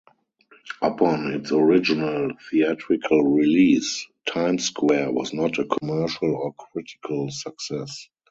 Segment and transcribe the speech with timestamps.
[0.81, 8.09] Upon its original theatrical release, "Times Square" was not a commercial or critical success.